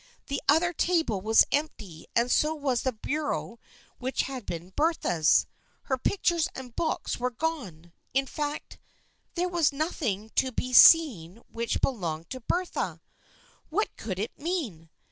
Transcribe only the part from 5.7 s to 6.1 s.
Her